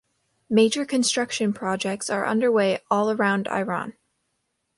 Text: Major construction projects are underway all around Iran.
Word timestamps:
Major 0.49 0.83
construction 0.83 1.53
projects 1.53 2.09
are 2.09 2.25
underway 2.25 2.79
all 2.89 3.11
around 3.11 3.47
Iran. 3.49 3.93